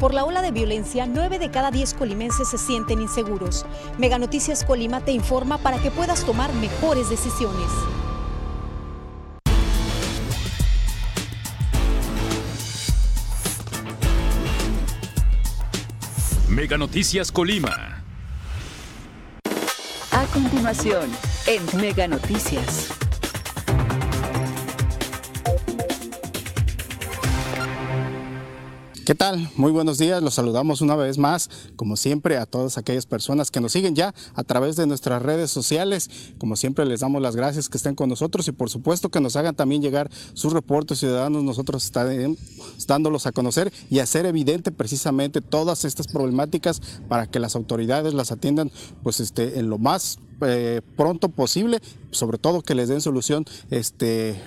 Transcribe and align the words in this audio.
Por 0.00 0.14
la 0.14 0.24
ola 0.24 0.42
de 0.42 0.52
violencia, 0.52 1.06
9 1.06 1.40
de 1.40 1.50
cada 1.50 1.72
10 1.72 1.94
colimenses 1.94 2.48
se 2.48 2.56
sienten 2.56 3.00
inseguros. 3.00 3.66
Mega 3.98 4.16
Noticias 4.16 4.62
Colima 4.64 5.00
te 5.00 5.10
informa 5.10 5.58
para 5.58 5.78
que 5.78 5.90
puedas 5.90 6.24
tomar 6.24 6.52
mejores 6.54 7.10
decisiones. 7.10 7.66
Mega 16.48 16.78
Noticias 16.78 17.32
Colima. 17.32 18.04
A 20.12 20.24
continuación, 20.32 21.10
en 21.46 21.80
Mega 21.80 22.06
Noticias. 22.06 23.07
¿Qué 29.08 29.14
tal? 29.14 29.48
Muy 29.56 29.72
buenos 29.72 29.96
días. 29.96 30.22
Los 30.22 30.34
saludamos 30.34 30.82
una 30.82 30.94
vez 30.94 31.16
más, 31.16 31.48
como 31.76 31.96
siempre, 31.96 32.36
a 32.36 32.44
todas 32.44 32.76
aquellas 32.76 33.06
personas 33.06 33.50
que 33.50 33.58
nos 33.58 33.72
siguen 33.72 33.94
ya 33.94 34.14
a 34.34 34.44
través 34.44 34.76
de 34.76 34.86
nuestras 34.86 35.22
redes 35.22 35.50
sociales. 35.50 36.10
Como 36.36 36.56
siempre, 36.56 36.84
les 36.84 37.00
damos 37.00 37.22
las 37.22 37.34
gracias 37.34 37.70
que 37.70 37.78
estén 37.78 37.94
con 37.94 38.10
nosotros 38.10 38.46
y 38.48 38.52
por 38.52 38.68
supuesto 38.68 39.08
que 39.08 39.22
nos 39.22 39.34
hagan 39.36 39.54
también 39.54 39.80
llegar 39.80 40.10
sus 40.34 40.52
reportes 40.52 40.98
ciudadanos. 40.98 41.42
Nosotros 41.42 41.86
estaremos 41.86 42.36
dándolos 42.86 43.26
a 43.26 43.32
conocer 43.32 43.72
y 43.88 44.00
hacer 44.00 44.26
evidente 44.26 44.72
precisamente 44.72 45.40
todas 45.40 45.86
estas 45.86 46.06
problemáticas 46.08 46.82
para 47.08 47.26
que 47.26 47.38
las 47.38 47.56
autoridades 47.56 48.12
las 48.12 48.30
atiendan 48.30 48.70
pues 49.02 49.20
este, 49.20 49.58
en 49.58 49.70
lo 49.70 49.78
más 49.78 50.18
eh, 50.42 50.82
pronto 50.98 51.30
posible, 51.30 51.80
sobre 52.10 52.36
todo 52.36 52.60
que 52.60 52.74
les 52.74 52.88
den 52.90 53.00
solución 53.00 53.46
este, 53.70 54.38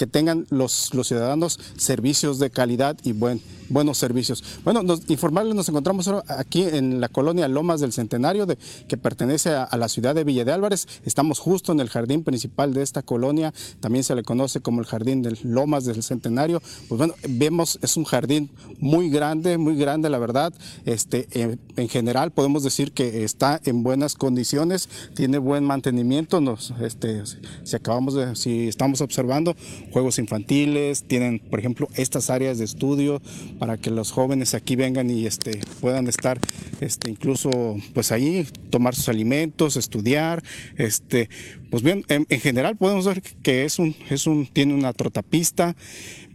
que 0.00 0.06
tengan 0.06 0.46
los, 0.48 0.90
ciudadanos 1.04 1.60
servicios 1.76 2.38
de 2.38 2.48
calidad 2.48 2.96
y 3.04 3.12
buen, 3.12 3.42
buenos 3.68 3.98
servicios. 3.98 4.42
Bueno, 4.64 4.82
nos, 4.82 5.10
informarles, 5.10 5.54
nos 5.54 5.68
encontramos 5.68 6.08
aquí 6.26 6.62
en 6.62 7.02
la 7.02 7.10
colonia 7.10 7.48
Lomas 7.48 7.82
del 7.82 7.92
Centenario, 7.92 8.46
que 8.88 8.96
pertenece 8.96 9.50
a, 9.50 9.68
la 9.76 9.90
ciudad 9.90 10.14
de 10.14 10.24
Villa 10.24 10.46
de 10.46 10.52
Álvarez. 10.52 10.88
Estamos 11.04 11.38
justo 11.38 11.72
en 11.72 11.80
el 11.80 11.90
jardín 11.90 12.24
principal 12.24 12.72
de 12.72 12.80
esta 12.80 13.02
colonia, 13.02 13.52
también 13.80 14.02
se 14.02 14.14
le 14.14 14.22
conoce 14.22 14.60
como 14.60 14.80
el 14.80 14.86
jardín 14.86 15.20
de 15.20 15.36
Lomas 15.42 15.84
del 15.84 16.02
Centenario. 16.02 16.62
Pues 16.88 16.98
bueno, 16.98 17.12
vemos, 17.28 17.78
es 17.82 17.98
un 17.98 18.04
jardín 18.04 18.48
muy 18.78 19.10
grande, 19.10 19.58
muy 19.58 19.76
grande, 19.76 20.08
la 20.08 20.18
verdad. 20.18 20.54
Este, 20.86 21.28
en, 21.34 21.88
general 21.90 22.30
podemos 22.30 22.62
decir 22.62 22.92
que 22.92 23.22
está 23.24 23.60
en 23.66 23.82
buenas 23.82 24.14
condiciones, 24.14 24.88
tiene 25.14 25.36
buen 25.36 25.64
mantenimiento. 25.64 26.40
Nos, 26.40 26.72
este, 26.80 27.22
si 27.64 27.76
acabamos 27.76 28.14
de, 28.14 28.34
si 28.34 28.66
estamos 28.66 29.02
observando, 29.02 29.54
juegos 29.90 30.18
infantiles, 30.18 31.04
tienen, 31.04 31.38
por 31.38 31.58
ejemplo, 31.58 31.88
estas 31.94 32.30
áreas 32.30 32.58
de 32.58 32.64
estudio 32.64 33.20
para 33.58 33.76
que 33.76 33.90
los 33.90 34.10
jóvenes 34.10 34.54
aquí 34.54 34.76
vengan 34.76 35.10
y 35.10 35.26
este, 35.26 35.60
puedan 35.80 36.06
estar 36.06 36.38
este, 36.80 37.10
incluso 37.10 37.50
pues 37.94 38.12
ahí, 38.12 38.46
tomar 38.70 38.94
sus 38.94 39.08
alimentos, 39.08 39.76
estudiar. 39.76 40.42
Este, 40.76 41.28
pues 41.70 41.82
bien, 41.82 42.04
en, 42.08 42.26
en 42.28 42.40
general 42.40 42.76
podemos 42.76 43.06
ver 43.06 43.22
que 43.42 43.64
es 43.64 43.78
un, 43.78 43.94
es 44.08 44.26
un, 44.26 44.46
tiene 44.46 44.74
una 44.74 44.92
trotapista, 44.92 45.76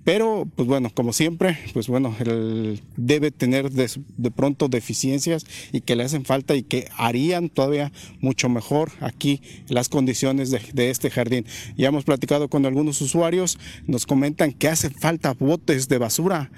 pero, 0.05 0.47
pues 0.55 0.67
bueno, 0.67 0.91
como 0.93 1.13
siempre, 1.13 1.57
pues 1.73 1.87
bueno, 1.87 2.15
él 2.19 2.79
debe 2.95 3.31
tener 3.31 3.71
de, 3.71 3.89
pronto 4.31 4.67
deficiencias 4.67 5.47
y 5.73 5.81
que 5.81 5.95
le 5.95 6.03
hacen 6.03 6.25
falta 6.25 6.55
y 6.55 6.61
que 6.61 6.87
harían 6.95 7.49
todavía 7.49 7.91
mucho 8.21 8.47
mejor 8.47 8.91
aquí 8.99 9.41
las 9.67 9.89
condiciones 9.89 10.51
de, 10.51 10.61
de 10.73 10.91
este 10.91 11.09
jardín. 11.09 11.47
Ya 11.75 11.87
hemos 11.87 12.03
platicado 12.03 12.49
con 12.49 12.67
algunos 12.67 13.01
usuarios, 13.01 13.57
nos 13.87 14.05
comentan 14.05 14.53
que 14.53 14.67
hace 14.67 14.91
falta 14.91 15.33
botes 15.33 15.89
de 15.89 15.97
basura 15.97 16.51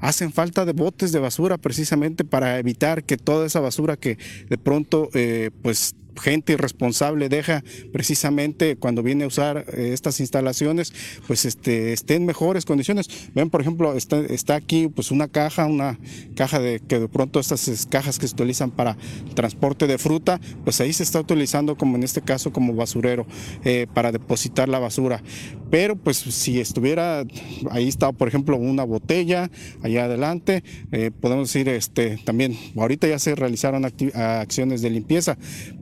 hacen 0.00 0.32
falta 0.32 0.64
de 0.64 0.72
botes 0.72 1.12
de 1.12 1.18
basura 1.18 1.58
precisamente 1.58 2.24
para 2.24 2.58
evitar 2.58 3.04
que 3.04 3.16
toda 3.16 3.46
esa 3.46 3.60
basura 3.60 3.96
que 3.96 4.18
de 4.48 4.58
pronto 4.58 5.08
eh, 5.14 5.50
pues 5.62 5.94
gente 6.20 6.52
irresponsable 6.52 7.28
deja 7.28 7.64
precisamente 7.92 8.76
cuando 8.76 9.02
viene 9.02 9.24
a 9.24 9.26
usar 9.26 9.64
eh, 9.72 9.90
estas 9.92 10.20
instalaciones, 10.20 10.92
pues 11.26 11.44
este, 11.44 11.92
esté 11.92 12.14
en 12.14 12.26
mejores 12.26 12.64
condiciones. 12.64 13.08
Ven, 13.34 13.50
por 13.50 13.60
ejemplo, 13.60 13.94
está, 13.94 14.20
está 14.20 14.54
aquí 14.54 14.88
pues 14.88 15.10
una 15.10 15.28
caja, 15.28 15.66
una 15.66 15.98
caja 16.36 16.60
de 16.60 16.80
que 16.80 17.00
de 17.00 17.08
pronto 17.08 17.40
estas 17.40 17.86
cajas 17.86 18.18
que 18.18 18.28
se 18.28 18.34
utilizan 18.34 18.70
para 18.70 18.96
transporte 19.34 19.86
de 19.86 19.98
fruta, 19.98 20.40
pues 20.64 20.80
ahí 20.80 20.92
se 20.92 21.02
está 21.02 21.20
utilizando 21.20 21.76
como 21.76 21.96
en 21.96 22.02
este 22.02 22.22
caso 22.22 22.52
como 22.52 22.74
basurero 22.74 23.26
eh, 23.64 23.86
para 23.92 24.12
depositar 24.12 24.68
la 24.68 24.78
basura. 24.78 25.22
Pero 25.70 25.96
pues 25.96 26.18
si 26.18 26.60
estuviera, 26.60 27.24
ahí 27.70 27.88
está 27.88 28.12
por 28.12 28.28
ejemplo 28.28 28.56
una 28.56 28.84
botella 28.84 29.50
allá 29.90 30.04
adelante, 30.04 30.62
eh, 30.92 31.10
podemos 31.10 31.52
decir 31.52 31.68
este 31.68 32.18
también, 32.24 32.56
ahorita 32.76 33.06
ya 33.08 33.18
se 33.18 33.34
realizaron 33.34 33.84
acciones 33.84 34.82
de 34.82 34.90
limpieza, 34.90 35.36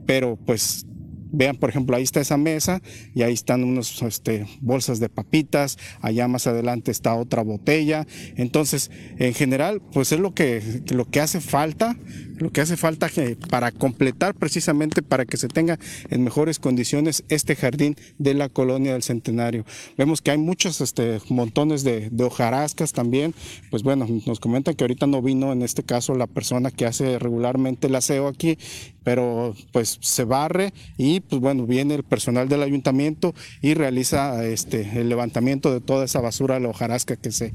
pero 0.05 0.37
pues 0.37 0.85
Vean, 1.31 1.57
por 1.57 1.69
ejemplo, 1.69 1.95
ahí 1.95 2.03
está 2.03 2.21
esa 2.21 2.37
mesa 2.37 2.81
y 3.13 3.21
ahí 3.21 3.33
están 3.33 3.63
unos 3.63 4.01
este, 4.01 4.47
bolsas 4.61 4.99
de 4.99 5.09
papitas, 5.09 5.77
allá 6.01 6.27
más 6.27 6.47
adelante 6.47 6.91
está 6.91 7.13
otra 7.13 7.43
botella. 7.43 8.07
Entonces, 8.35 8.89
en 9.17 9.33
general, 9.33 9.81
pues 9.93 10.11
es 10.11 10.19
lo 10.19 10.33
que, 10.33 10.81
lo 10.91 11.05
que 11.05 11.21
hace 11.21 11.39
falta, 11.39 11.95
lo 12.39 12.51
que 12.51 12.61
hace 12.61 12.77
falta 12.77 13.09
que, 13.09 13.37
para 13.49 13.71
completar 13.71 14.33
precisamente 14.35 15.01
para 15.01 15.25
que 15.25 15.37
se 15.37 15.47
tenga 15.47 15.79
en 16.09 16.23
mejores 16.23 16.59
condiciones 16.59 17.23
este 17.29 17.55
jardín 17.55 17.95
de 18.17 18.33
la 18.33 18.49
colonia 18.49 18.93
del 18.93 19.03
Centenario. 19.03 19.65
Vemos 19.97 20.21
que 20.21 20.31
hay 20.31 20.37
muchos 20.37 20.81
este, 20.81 21.19
montones 21.29 21.83
de, 21.83 22.09
de 22.09 22.23
hojarascas 22.23 22.93
también. 22.93 23.33
Pues 23.69 23.83
bueno, 23.83 24.07
nos 24.25 24.39
comentan 24.39 24.75
que 24.75 24.83
ahorita 24.83 25.07
no 25.07 25.21
vino 25.21 25.51
en 25.51 25.61
este 25.61 25.83
caso 25.83 26.15
la 26.15 26.27
persona 26.27 26.71
que 26.71 26.85
hace 26.85 27.19
regularmente 27.19 27.87
el 27.87 27.95
aseo 27.95 28.27
aquí, 28.27 28.57
pero 29.03 29.55
pues 29.71 29.97
se 30.01 30.23
barre 30.23 30.73
y 30.97 31.19
pues 31.19 31.41
bueno, 31.41 31.65
viene 31.65 31.95
el 31.95 32.03
personal 32.03 32.49
del 32.49 32.63
ayuntamiento 32.63 33.33
y 33.61 33.73
realiza 33.73 34.45
este, 34.45 34.99
el 34.99 35.09
levantamiento 35.09 35.73
de 35.73 35.81
toda 35.81 36.05
esa 36.05 36.21
basura, 36.21 36.59
la 36.59 36.69
hojarasca 36.69 37.15
que 37.15 37.31
se, 37.31 37.53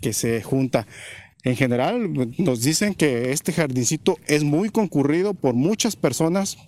que 0.00 0.12
se 0.12 0.42
junta. 0.42 0.86
En 1.46 1.54
general, 1.54 2.12
nos 2.38 2.62
dicen 2.62 2.92
que 2.92 3.30
este 3.30 3.52
jardincito 3.52 4.18
es 4.26 4.42
muy 4.42 4.68
concurrido 4.68 5.32
por 5.32 5.54
muchas 5.54 5.94
personas, 5.94 6.58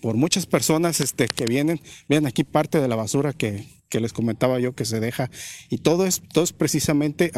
por 0.00 0.16
muchas 0.16 0.44
personas 0.44 1.00
este, 1.00 1.28
que 1.28 1.44
vienen, 1.46 1.80
vean 2.08 2.26
aquí 2.26 2.42
parte 2.42 2.80
de 2.80 2.88
la 2.88 2.96
basura 2.96 3.32
que, 3.32 3.64
que 3.92 4.00
les 4.00 4.14
comentaba 4.14 4.58
yo 4.58 4.74
que 4.74 4.86
se 4.86 5.00
deja. 5.00 5.30
Y 5.68 5.78
todo 5.78 6.06
es, 6.06 6.22
todo 6.32 6.44
es 6.44 6.54
precisamente 6.54 7.30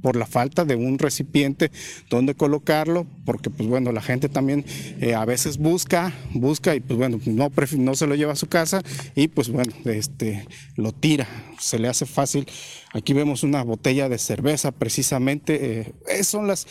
por 0.00 0.16
la 0.16 0.24
falta 0.24 0.64
de 0.64 0.74
un 0.74 0.98
recipiente 0.98 1.70
donde 2.08 2.34
colocarlo 2.34 3.06
porque 3.26 3.50
pues 3.50 3.68
bueno 3.68 3.92
la 3.92 4.00
gente 4.00 4.30
también 4.30 4.64
eh, 5.00 5.14
a 5.14 5.26
veces 5.26 5.58
busca 5.58 6.14
busca 6.32 6.74
y 6.74 6.80
pues 6.80 6.98
bueno 6.98 7.20
no 7.26 7.50
no 7.76 7.94
se 7.94 8.06
lo 8.06 8.14
lleva 8.14 8.32
a 8.32 8.36
su 8.36 8.46
casa 8.46 8.82
y 9.14 9.28
pues 9.28 9.50
bueno 9.50 9.74
este 9.84 10.46
lo 10.76 10.92
tira. 10.92 11.28
Se 11.58 11.78
le 11.78 11.88
hace 11.88 12.06
fácil. 12.06 12.46
Aquí 12.94 13.12
vemos 13.12 13.42
una 13.42 13.62
botella 13.62 14.08
de 14.08 14.16
cerveza 14.16 14.72
precisamente 14.72 15.92
eh, 16.08 16.24
son 16.24 16.46
las 16.46 16.66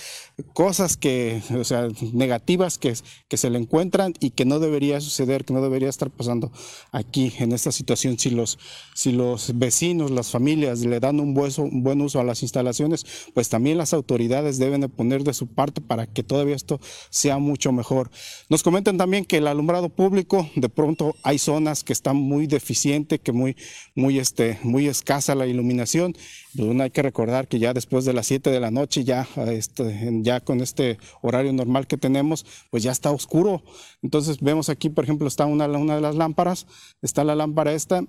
cosas 0.54 0.98
que 0.98 1.44
o 1.56 1.64
sea 1.64 1.88
negativas 2.14 2.80
que, 2.80 2.96
que 3.28 3.38
se 3.38 3.52
le 3.52 3.60
encuentran 3.60 4.14
y 4.20 4.32
que 4.32 4.46
no 4.46 4.60
debería 4.60 5.00
suceder 5.02 5.46
que 5.46 5.54
no 5.54 5.62
debería 5.62 5.88
estar 5.88 6.10
pasando 6.10 6.52
aquí 6.92 7.32
en 7.38 7.52
esta 7.52 7.72
situación 7.72 8.18
si 8.18 8.32
los 8.32 8.58
si 8.96 9.12
los 9.20 9.60
vecinos, 9.60 10.12
las 10.12 10.32
familias 10.32 10.80
le 10.80 11.02
dan 11.02 11.20
un 11.20 11.34
buen, 11.34 12.02
uso 12.02 12.22
a 12.22 12.24
las 12.24 12.42
instalaciones, 12.42 13.06
pues 13.34 13.50
también 13.50 13.78
las 13.78 13.94
autoridades 13.94 14.60
deben 14.60 14.80
de 14.80 14.88
poner 14.88 15.26
de 15.26 15.34
su 15.34 15.48
parte 15.48 15.82
para 15.82 16.08
que 16.08 16.24
todavía 16.24 16.56
esto 16.56 16.80
sea 17.10 17.38
mucho 17.38 17.74
mejor. 17.74 18.10
Nos 18.48 18.64
comentan 18.64 18.98
también 18.98 19.26
que 19.26 19.38
el 19.38 19.48
alumbrado 19.48 19.90
público, 19.90 20.50
de 20.56 20.70
pronto 20.70 21.16
hay 21.22 21.38
zonas 21.38 21.84
que 21.84 21.92
están 21.92 22.16
muy 22.16 22.48
deficientes, 22.48 23.20
que 23.20 23.34
muy, 23.34 23.58
muy, 23.94 24.20
este, 24.20 24.58
muy 24.64 24.88
escasa 24.88 25.36
la 25.36 25.48
iluminación. 25.48 26.16
Pues 26.56 26.80
hay 26.80 26.90
que 26.90 27.02
recordar 27.02 27.50
que 27.50 27.60
ya 27.60 27.74
después 27.74 28.06
de 28.06 28.14
las 28.14 28.26
7 28.26 28.50
de 28.50 28.60
la 28.62 28.72
noche, 28.72 29.04
ya, 29.04 29.28
este, 29.48 30.22
ya 30.22 30.40
con 30.40 30.62
este 30.62 30.98
horario 31.22 31.52
normal 31.52 31.88
que 31.88 31.98
tenemos, 31.98 32.46
pues 32.72 32.84
ya 32.84 32.94
está 32.94 33.12
oscuro. 33.12 33.64
Entonces 34.02 34.40
vemos 34.40 34.70
aquí, 34.70 34.90
por 34.90 35.04
ejemplo, 35.04 35.28
está 35.28 35.46
una, 35.46 35.68
una 35.68 35.96
de 35.96 36.02
las 36.02 36.16
lámparas, 36.16 36.68
está 37.02 37.26
la 37.26 37.36
lámpara 37.36 37.74
esta 37.74 38.06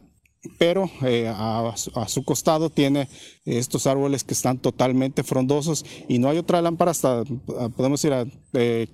pero 0.58 0.90
eh, 1.02 1.28
a, 1.28 1.75
su 1.76 2.25
costado 2.25 2.70
tiene 2.70 3.08
estos 3.44 3.87
árboles 3.87 4.25
que 4.25 4.32
están 4.32 4.58
totalmente 4.58 5.22
frondosos 5.22 5.84
y 6.08 6.19
no 6.19 6.28
hay 6.28 6.38
otra 6.38 6.62
lámpara 6.62 6.92
hasta, 6.92 7.20
ah, 7.58 7.69
podemos 7.76 8.02
ir 8.04 8.12
a 8.14 8.25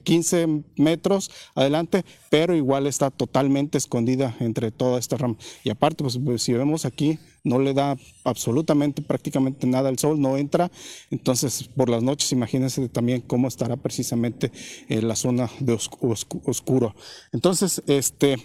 15 0.02 0.42
eh, 0.42 0.62
metros 0.76 1.30
adelante, 1.54 2.04
pero 2.30 2.54
igual 2.54 2.86
está 2.86 3.10
totalmente 3.10 3.78
escondida 3.78 4.36
entre 4.40 4.72
toda 4.72 4.98
esta 4.98 5.16
rama. 5.16 5.36
Y 5.62 5.70
aparte, 5.70 6.02
pues, 6.02 6.18
pues, 6.22 6.42
si 6.42 6.52
vemos 6.52 6.84
aquí, 6.84 7.18
no 7.44 7.60
le 7.60 7.74
da 7.74 7.96
absolutamente 8.24 9.02
prácticamente 9.02 9.68
nada 9.68 9.88
al 9.88 9.98
sol, 9.98 10.20
no 10.20 10.36
entra. 10.36 10.70
Entonces, 11.10 11.68
por 11.76 11.88
las 11.88 12.02
noches, 12.02 12.32
imagínense 12.32 12.88
también 12.88 13.20
cómo 13.20 13.46
estará 13.46 13.76
precisamente 13.76 14.50
en 14.88 15.06
la 15.06 15.14
zona 15.14 15.48
de 15.60 15.74
oscuro. 15.74 16.96
Entonces, 17.32 17.82
este, 17.86 18.36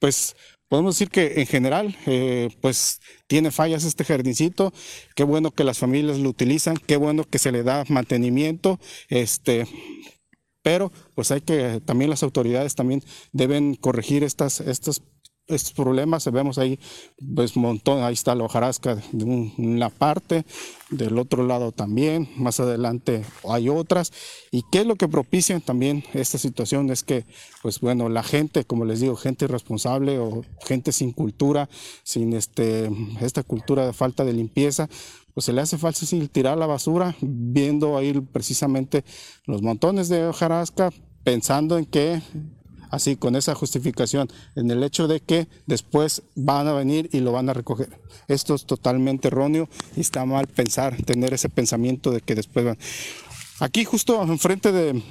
pues 0.00 0.36
podemos 0.68 0.94
decir 0.94 1.10
que 1.10 1.40
en 1.40 1.46
general, 1.46 1.96
eh, 2.06 2.48
pues 2.60 3.00
tiene 3.26 3.50
fallas 3.50 3.84
este 3.84 4.04
jardincito. 4.04 4.72
Qué 5.14 5.24
bueno 5.24 5.50
que 5.50 5.64
las 5.64 5.78
familias 5.78 6.18
lo 6.18 6.28
utilizan, 6.28 6.76
qué 6.76 6.96
bueno 6.96 7.24
que 7.24 7.38
se 7.38 7.52
le 7.52 7.62
da 7.62 7.84
mantenimiento. 7.88 8.78
Este, 9.08 9.66
pero 10.62 10.92
pues 11.14 11.30
hay 11.30 11.42
que, 11.42 11.80
también 11.84 12.10
las 12.10 12.22
autoridades 12.22 12.74
también 12.74 13.02
deben 13.32 13.76
corregir 13.76 14.24
estas, 14.24 14.60
estas 14.60 15.00
estos 15.48 15.72
problemas. 15.72 16.30
Vemos 16.30 16.58
ahí, 16.58 16.78
pues, 17.34 17.56
montón, 17.56 18.02
ahí 18.02 18.14
está 18.14 18.34
la 18.34 18.44
hojarasca 18.44 18.96
de 19.12 19.24
una 19.24 19.90
parte, 19.90 20.44
del 20.90 21.18
otro 21.18 21.44
lado 21.44 21.72
también, 21.72 22.28
más 22.36 22.60
adelante 22.60 23.24
hay 23.48 23.68
otras. 23.68 24.12
¿Y 24.50 24.62
qué 24.70 24.80
es 24.80 24.86
lo 24.86 24.96
que 24.96 25.08
propicia 25.08 25.58
también 25.60 26.04
esta 26.14 26.38
situación? 26.38 26.90
Es 26.90 27.02
que, 27.02 27.24
pues 27.62 27.80
bueno, 27.80 28.08
la 28.08 28.22
gente, 28.22 28.64
como 28.64 28.84
les 28.84 29.00
digo, 29.00 29.16
gente 29.16 29.46
irresponsable 29.46 30.18
o 30.18 30.44
gente 30.64 30.92
sin 30.92 31.12
cultura, 31.12 31.68
sin 32.02 32.32
este, 32.34 32.90
esta 33.20 33.42
cultura 33.42 33.86
de 33.86 33.92
falta 33.92 34.24
de 34.24 34.32
limpieza, 34.32 34.88
pues 35.34 35.44
se 35.44 35.52
le 35.52 35.60
hace 35.60 35.76
fácil 35.76 36.30
tirar 36.30 36.56
la 36.56 36.66
basura, 36.66 37.14
viendo 37.20 37.98
ahí 37.98 38.12
precisamente 38.32 39.04
los 39.44 39.60
montones 39.60 40.08
de 40.08 40.26
hojarasca, 40.26 40.90
pensando 41.24 41.76
en 41.76 41.84
que 41.84 42.22
así 42.90 43.16
con 43.16 43.36
esa 43.36 43.54
justificación, 43.54 44.28
en 44.54 44.70
el 44.70 44.82
hecho 44.82 45.08
de 45.08 45.20
que 45.20 45.48
después 45.66 46.22
van 46.34 46.68
a 46.68 46.72
venir 46.72 47.08
y 47.12 47.20
lo 47.20 47.32
van 47.32 47.48
a 47.48 47.54
recoger. 47.54 47.98
Esto 48.28 48.54
es 48.54 48.66
totalmente 48.66 49.28
erróneo 49.28 49.68
y 49.96 50.00
está 50.00 50.24
mal 50.24 50.46
pensar, 50.46 50.96
tener 51.02 51.34
ese 51.34 51.48
pensamiento 51.48 52.10
de 52.10 52.20
que 52.20 52.34
después 52.34 52.64
van. 52.64 52.78
Aquí 53.60 53.84
justo 53.84 54.22
enfrente 54.22 54.72
de, 54.72 55.02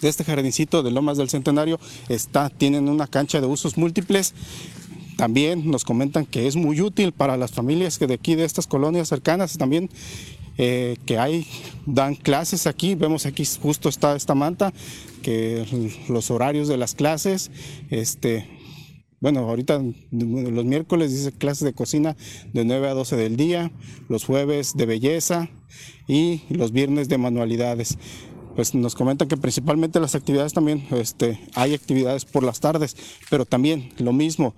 de 0.00 0.08
este 0.08 0.24
jardincito 0.24 0.82
de 0.82 0.90
Lomas 0.90 1.16
del 1.16 1.30
Centenario 1.30 1.78
está, 2.08 2.50
tienen 2.50 2.88
una 2.88 3.06
cancha 3.06 3.40
de 3.40 3.46
usos 3.46 3.78
múltiples. 3.78 4.34
También 5.16 5.70
nos 5.70 5.84
comentan 5.84 6.26
que 6.26 6.46
es 6.46 6.56
muy 6.56 6.80
útil 6.80 7.12
para 7.12 7.36
las 7.36 7.52
familias 7.52 7.98
que 7.98 8.06
de 8.06 8.14
aquí, 8.14 8.34
de 8.34 8.44
estas 8.44 8.66
colonias 8.66 9.08
cercanas, 9.08 9.56
también 9.56 9.88
eh, 10.58 10.96
que 11.06 11.18
hay, 11.18 11.46
dan 11.86 12.14
clases 12.14 12.66
aquí, 12.66 12.94
vemos 12.94 13.26
aquí 13.26 13.44
justo 13.60 13.88
está 13.88 14.14
esta 14.16 14.34
manta, 14.34 14.72
que 15.22 15.64
los 16.08 16.30
horarios 16.30 16.68
de 16.68 16.76
las 16.76 16.94
clases, 16.94 17.50
este, 17.90 18.46
bueno, 19.20 19.40
ahorita 19.40 19.82
los 20.10 20.64
miércoles 20.66 21.10
dice 21.10 21.32
clases 21.32 21.64
de 21.64 21.72
cocina 21.72 22.14
de 22.52 22.64
9 22.64 22.88
a 22.88 22.94
12 22.94 23.16
del 23.16 23.36
día, 23.36 23.72
los 24.08 24.24
jueves 24.24 24.74
de 24.76 24.84
belleza 24.84 25.48
y 26.06 26.42
los 26.50 26.72
viernes 26.72 27.08
de 27.08 27.16
manualidades. 27.16 27.96
Pues 28.54 28.74
nos 28.74 28.94
comentan 28.94 29.26
que 29.26 29.36
principalmente 29.36 29.98
las 29.98 30.14
actividades 30.14 30.52
también, 30.52 30.86
este, 30.90 31.40
hay 31.54 31.74
actividades 31.74 32.24
por 32.26 32.42
las 32.44 32.60
tardes, 32.60 32.96
pero 33.30 33.46
también 33.46 33.92
lo 33.96 34.12
mismo, 34.12 34.54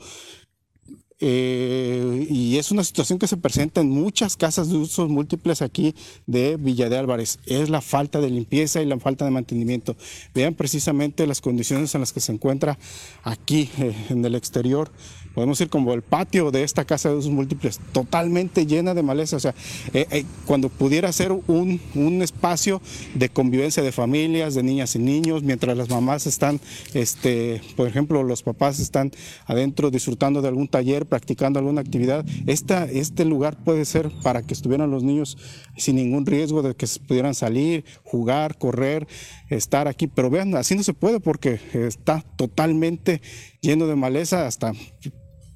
eh, 1.18 2.26
y 2.28 2.58
es 2.58 2.70
una 2.70 2.84
situación 2.84 3.18
que 3.18 3.26
se 3.26 3.36
presenta 3.36 3.80
en 3.80 3.88
muchas 3.88 4.36
casas 4.36 4.68
de 4.68 4.76
usos 4.76 5.08
múltiples 5.08 5.62
aquí 5.62 5.94
de 6.26 6.56
Villa 6.56 6.88
de 6.88 6.98
Álvarez. 6.98 7.38
Es 7.46 7.70
la 7.70 7.80
falta 7.80 8.20
de 8.20 8.30
limpieza 8.30 8.82
y 8.82 8.86
la 8.86 8.98
falta 8.98 9.24
de 9.24 9.30
mantenimiento. 9.30 9.96
Vean 10.34 10.54
precisamente 10.54 11.26
las 11.26 11.40
condiciones 11.40 11.94
en 11.94 12.00
las 12.00 12.12
que 12.12 12.20
se 12.20 12.32
encuentra 12.32 12.78
aquí 13.22 13.70
eh, 13.78 13.94
en 14.10 14.24
el 14.24 14.34
exterior 14.34 14.90
podemos 15.36 15.58
decir 15.58 15.68
como 15.68 15.92
el 15.92 16.00
patio 16.00 16.50
de 16.50 16.62
esta 16.62 16.86
casa 16.86 17.10
de 17.10 17.16
usos 17.16 17.30
múltiples, 17.30 17.78
totalmente 17.92 18.64
llena 18.64 18.94
de 18.94 19.02
maleza. 19.02 19.36
O 19.36 19.40
sea, 19.40 19.54
eh, 19.92 20.24
cuando 20.46 20.70
pudiera 20.70 21.12
ser 21.12 21.30
un, 21.30 21.78
espacio 22.22 22.80
de 23.14 23.28
convivencia 23.28 23.82
de 23.82 23.92
familias, 23.92 24.54
de 24.54 24.62
niñas 24.62 24.96
y 24.96 24.98
niños, 24.98 25.42
mientras 25.42 25.76
las 25.76 25.90
mamás 25.90 26.26
están, 26.26 26.58
este, 26.94 27.60
por 27.76 27.86
ejemplo, 27.86 28.22
los 28.22 28.42
papás 28.42 28.80
están 28.80 29.12
adentro 29.44 29.90
disfrutando 29.90 30.40
de 30.40 30.48
algún 30.48 30.68
taller, 30.68 31.04
practicando 31.06 31.58
alguna 31.58 31.80
actividad, 31.80 32.24
esta, 32.46 32.84
este 32.84 33.24
lugar 33.24 33.56
puede 33.64 33.84
ser 33.84 34.10
para 34.22 34.42
que 34.42 34.54
estuvieran 34.54 34.90
los 34.90 35.02
niños 35.02 35.38
sin 35.76 35.96
ningún 35.96 36.26
riesgo 36.26 36.62
de 36.62 36.74
que 36.74 36.86
pudieran 37.06 37.34
salir, 37.34 37.84
jugar, 38.04 38.58
correr, 38.58 39.06
estar 39.48 39.88
aquí. 39.88 40.06
Pero 40.06 40.30
vean, 40.30 40.54
así 40.54 40.74
no 40.74 40.82
se 40.82 40.94
puede 40.94 41.20
porque 41.20 41.60
está 41.72 42.24
totalmente 42.36 43.22
lleno 43.60 43.86
de 43.86 43.96
maleza, 43.96 44.46
hasta 44.46 44.72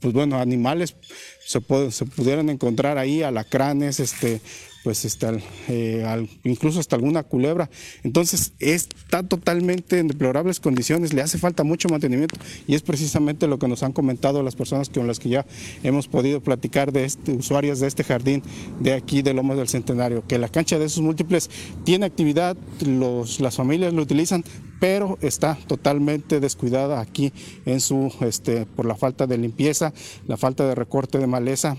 pues 0.01 0.15
bueno, 0.15 0.39
animales 0.39 0.97
se, 1.47 1.61
se 1.91 2.07
pudieran 2.07 2.49
encontrar 2.49 2.97
ahí, 2.97 3.23
alacranes, 3.23 4.01
este, 4.01 4.41
pues 4.83 5.05
está, 5.05 5.33
eh, 5.69 6.27
incluso 6.45 6.81
hasta 6.81 6.97
alguna 6.97 7.23
culebra. 7.23 7.71
Entonces 8.03 8.53
está 8.59 9.23
totalmente 9.23 9.99
en 9.99 10.09
deplorables 10.09 10.61
condiciones, 10.61 11.13
le 11.13 11.23
hace 11.23 11.39
falta 11.39 11.65
mucho 11.65 11.89
mantenimiento 11.89 12.37
y 12.67 12.75
es 12.75 12.83
precisamente 12.83 13.47
lo 13.47 13.59
que 13.59 13.69
nos 13.69 13.83
han 13.83 13.93
comentado 13.93 14.43
las 14.43 14.57
personas 14.57 14.89
con 14.89 15.07
las 15.07 15.19
que 15.19 15.29
ya 15.29 15.47
hemos 15.83 16.09
podido 16.09 16.41
platicar 16.41 16.93
de 16.93 17.05
este, 17.05 17.33
usuarias 17.33 17.81
de 17.81 17.89
este 17.89 18.05
jardín 18.05 18.43
de 18.81 18.95
aquí 18.95 19.23
de 19.23 19.35
Lomas 19.35 19.59
del 19.59 19.69
Centenario, 19.69 20.25
que 20.27 20.39
la 20.39 20.49
cancha 20.49 20.79
de 20.79 20.87
esos 20.87 21.03
múltiples 21.03 21.51
tiene 21.85 22.07
actividad, 22.07 22.57
los, 22.87 23.41
las 23.41 23.57
familias 23.57 23.93
lo 23.93 24.03
utilizan, 24.03 24.45
pero 24.81 25.19
está 25.21 25.59
totalmente 25.67 26.41
descuidada 26.41 27.01
aquí 27.01 27.33
en 27.67 27.81
su, 27.81 28.13
este, 28.23 28.65
por 28.65 28.87
la 28.87 28.97
falta 28.97 29.27
de 29.27 29.37
limpieza, 29.37 29.93
la 30.27 30.39
falta 30.39 30.67
de 30.67 30.75
recorte 30.75 31.19
de 31.19 31.27
maleza 31.27 31.77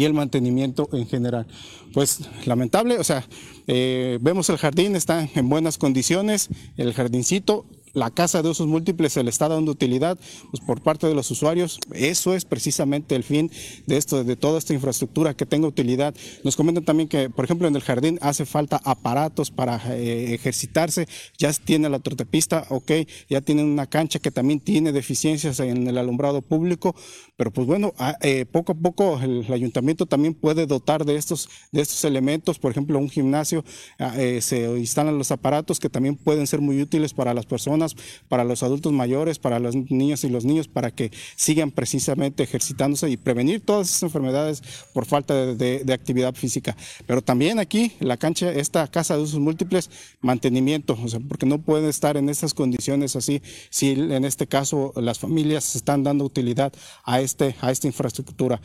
y 0.00 0.06
el 0.06 0.14
mantenimiento 0.14 0.88
en 0.94 1.06
general. 1.06 1.46
Pues 1.92 2.20
lamentable, 2.46 2.98
o 2.98 3.04
sea, 3.04 3.22
eh, 3.66 4.18
vemos 4.22 4.48
el 4.48 4.56
jardín, 4.56 4.96
está 4.96 5.28
en 5.34 5.50
buenas 5.50 5.76
condiciones, 5.76 6.48
el 6.78 6.94
jardincito, 6.94 7.66
la 7.92 8.10
casa 8.10 8.42
de 8.42 8.48
usos 8.48 8.66
múltiples 8.66 9.12
se 9.12 9.22
le 9.22 9.30
está 9.30 9.48
dando 9.48 9.72
utilidad 9.72 10.18
pues, 10.50 10.62
por 10.64 10.80
parte 10.82 11.06
de 11.06 11.14
los 11.14 11.30
usuarios. 11.30 11.78
Eso 11.92 12.34
es 12.34 12.44
precisamente 12.44 13.16
el 13.16 13.24
fin 13.24 13.50
de 13.86 13.96
esto, 13.96 14.24
de 14.24 14.36
toda 14.36 14.58
esta 14.58 14.74
infraestructura 14.74 15.34
que 15.34 15.46
tenga 15.46 15.66
utilidad. 15.66 16.14
Nos 16.44 16.56
comentan 16.56 16.84
también 16.84 17.08
que, 17.08 17.30
por 17.30 17.44
ejemplo, 17.44 17.66
en 17.68 17.76
el 17.76 17.82
jardín 17.82 18.18
hace 18.22 18.46
falta 18.46 18.80
aparatos 18.84 19.50
para 19.50 19.80
eh, 19.96 20.34
ejercitarse. 20.34 21.08
Ya 21.38 21.52
tiene 21.52 21.88
la 21.88 21.98
trotepista, 21.98 22.66
ok, 22.68 22.92
ya 23.28 23.40
tienen 23.40 23.66
una 23.66 23.86
cancha 23.86 24.18
que 24.18 24.30
también 24.30 24.60
tiene 24.60 24.92
deficiencias 24.92 25.60
en 25.60 25.86
el 25.86 25.98
alumbrado 25.98 26.42
público, 26.42 26.94
pero 27.36 27.50
pues 27.50 27.66
bueno, 27.66 27.92
eh, 28.22 28.46
poco 28.46 28.72
a 28.72 28.74
poco 28.74 29.20
el, 29.20 29.50
ayuntamiento 29.50 30.06
también 30.06 30.34
puede 30.34 30.66
dotar 30.66 31.04
de 31.04 31.16
estos, 31.16 31.48
de 31.72 31.80
estos 31.80 32.04
elementos. 32.04 32.58
Por 32.58 32.70
ejemplo, 32.70 32.98
un 32.98 33.10
gimnasio 33.10 33.64
ah, 33.98 34.14
eh, 34.16 34.40
se 34.40 34.62
instalan 34.78 35.18
los 35.18 35.30
aparatos 35.30 35.80
que 35.80 35.88
también 35.88 36.16
pueden 36.16 36.46
ser 36.46 36.60
muy 36.60 36.80
útiles 36.80 37.14
para 37.14 37.34
las 37.34 37.46
personas 37.46 37.79
para 38.28 38.44
los 38.44 38.62
adultos 38.62 38.92
mayores, 38.92 39.38
para 39.38 39.58
los 39.58 39.74
niños 39.74 40.24
y 40.24 40.28
los 40.28 40.44
niños, 40.44 40.68
para 40.68 40.90
que 40.90 41.10
sigan 41.36 41.70
precisamente 41.70 42.42
ejercitándose 42.42 43.08
y 43.08 43.16
prevenir 43.16 43.60
todas 43.60 43.88
esas 43.88 44.04
enfermedades 44.04 44.62
por 44.92 45.06
falta 45.06 45.54
de, 45.54 45.90
actividad 45.92 46.34
física. 46.34 46.76
Pero 47.06 47.22
también 47.22 47.58
aquí, 47.58 47.92
la 48.00 48.16
cancha, 48.16 48.52
esta 48.52 48.86
casa 48.88 49.16
de 49.16 49.22
usos 49.22 49.40
múltiples, 49.40 49.90
mantenimiento, 50.20 50.98
o 51.02 51.08
sea, 51.08 51.20
porque 51.20 51.46
no 51.46 51.58
puede 51.58 51.88
estar 51.88 52.16
en 52.16 52.28
estas 52.28 52.54
condiciones 52.54 53.16
así 53.16 53.42
si 53.70 53.90
en 53.90 54.24
este 54.24 54.46
caso 54.46 54.92
las 54.96 55.18
familias 55.18 55.76
están 55.76 56.04
dando 56.04 56.24
utilidad 56.24 56.72
a, 57.04 57.20
este, 57.20 57.56
a 57.60 57.70
esta 57.70 57.86
infraestructura. 57.86 58.60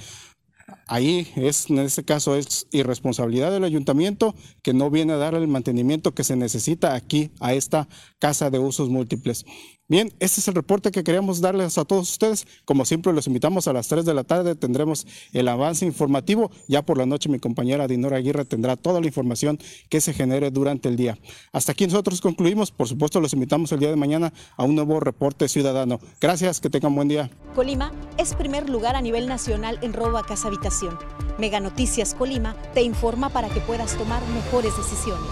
Ahí 0.88 1.28
es, 1.36 1.70
en 1.70 1.80
este 1.80 2.06
caso, 2.06 2.36
es 2.36 2.68
irresponsabilidad 2.72 3.52
del 3.52 3.64
ayuntamiento 3.64 4.36
que 4.62 4.74
no 4.74 4.92
viene 4.92 5.14
a 5.14 5.18
dar 5.18 5.34
el 5.34 5.48
mantenimiento 5.48 6.14
que 6.14 6.24
se 6.24 6.36
necesita 6.36 6.94
aquí 6.94 7.32
a 7.40 7.54
esta 7.54 7.88
casa 8.20 8.50
de 8.52 8.60
usos 8.60 8.90
múltiples. 8.90 9.46
Bien, 9.88 10.12
este 10.20 10.42
es 10.42 10.48
el 10.48 10.56
reporte 10.56 10.90
que 10.90 11.04
queríamos 11.04 11.42
darles 11.42 11.78
a 11.78 11.86
todos 11.86 12.10
ustedes. 12.10 12.48
Como 12.66 12.86
siempre, 12.86 13.14
los 13.14 13.28
invitamos 13.28 13.68
a 13.68 13.74
las 13.74 13.88
3 13.88 14.04
de 14.04 14.16
la 14.16 14.24
tarde. 14.24 14.56
Tendremos 14.56 15.06
el 15.32 15.48
avance 15.48 15.86
informativo. 15.86 16.50
Ya 16.68 16.82
por 16.82 16.98
la 16.98 17.06
noche, 17.06 17.30
mi 17.30 17.38
compañera 17.38 17.88
Dinora 17.88 18.18
Aguirre 18.18 18.46
tendrá 18.46 18.78
toda 18.78 19.00
la 19.00 19.06
información 19.06 19.60
que 19.88 20.02
se 20.02 20.12
genere 20.12 20.50
durante 20.50 20.90
el 20.90 20.96
día. 20.96 21.20
Hasta 21.54 21.74
aquí 21.74 21.86
nosotros 21.86 22.20
concluimos. 22.20 22.72
Por 22.72 22.88
supuesto, 22.88 23.22
los 23.22 23.34
invitamos 23.34 23.72
el 23.74 23.80
día 23.80 23.92
de 23.92 23.96
mañana 23.96 24.34
a 24.58 24.64
un 24.64 24.74
nuevo 24.74 25.00
reporte 25.00 25.48
ciudadano. 25.48 26.00
Gracias, 26.20 26.60
que 26.60 26.72
tengan 26.72 26.96
buen 26.96 27.08
día. 27.08 27.30
Colima 27.54 27.92
es 28.18 28.34
primer 28.34 28.68
lugar 28.68 28.96
a 28.96 29.02
nivel 29.04 29.28
nacional 29.28 29.78
en 29.84 29.94
robo 29.94 30.18
a 30.18 30.26
casa 30.26 30.48
habitación. 30.48 30.98
Mega 31.38 31.60
Noticias 31.60 32.16
Colima 32.16 32.56
te 32.74 32.82
informa 32.82 33.30
para 33.30 33.50
que 33.50 33.60
puedas 33.60 33.96
tomar 33.96 34.28
mejores 34.30 34.76
decisiones. 34.76 35.30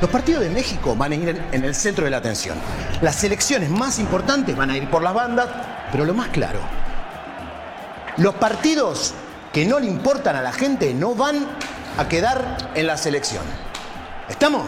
Los 0.00 0.10
partidos 0.10 0.42
de 0.42 0.50
México 0.50 0.94
van 0.94 1.12
a 1.12 1.14
ir 1.14 1.42
en 1.52 1.64
el 1.64 1.74
centro 1.74 2.04
de 2.04 2.10
la 2.10 2.18
atención. 2.18 2.58
Las 3.00 3.24
elecciones 3.24 3.70
más 3.70 3.98
importantes 3.98 4.54
van 4.54 4.70
a 4.70 4.76
ir 4.76 4.90
por 4.90 5.02
las 5.02 5.14
bandas, 5.14 5.48
pero 5.90 6.04
lo 6.04 6.12
más 6.12 6.28
claro, 6.28 6.60
los 8.18 8.34
partidos 8.34 9.14
que 9.54 9.64
no 9.64 9.78
le 9.78 9.86
importan 9.86 10.36
a 10.36 10.42
la 10.42 10.52
gente 10.52 10.92
no 10.92 11.14
van 11.14 11.46
a 11.96 12.08
quedar 12.08 12.72
en 12.74 12.86
la 12.86 12.98
selección. 12.98 13.42
¿Estamos? 14.28 14.66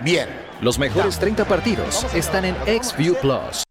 Bien. 0.00 0.28
Los 0.60 0.78
mejores 0.78 1.18
30 1.18 1.44
partidos 1.44 2.06
están 2.14 2.44
en 2.44 2.56
XView 2.82 3.16
Plus. 3.20 3.67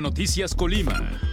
Noticias 0.00 0.54
Colima. 0.54 1.31